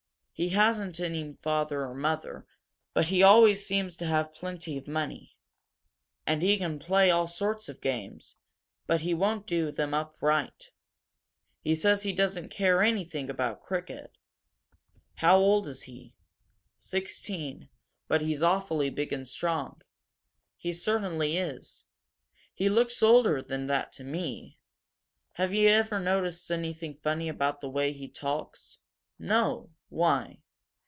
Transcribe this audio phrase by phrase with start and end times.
[0.33, 2.47] He hasn't any father or mother,
[2.95, 5.35] but he always seems to have plenty of money.
[6.25, 8.37] And he can play all sorts of games,
[8.87, 10.71] but he won't do them up right.
[11.59, 14.17] He says he doesn't care anything about cricket!"
[15.13, 16.15] "How old is he?"
[16.75, 17.69] "Sixteen,
[18.07, 19.83] but he's awfully big and strong."
[20.57, 21.85] "He certainly is.
[22.51, 24.57] He looks older than that, to me.
[25.33, 28.79] Have you ever noticed anything funny about the way he talks?"
[29.19, 29.69] "No.
[29.89, 30.39] Why?